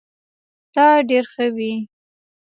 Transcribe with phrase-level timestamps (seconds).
[0.73, 1.73] تا ډير ښه وي